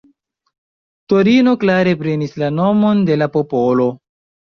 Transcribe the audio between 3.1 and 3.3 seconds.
de la